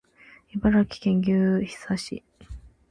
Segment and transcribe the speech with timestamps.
[0.55, 2.23] 茨城県牛久市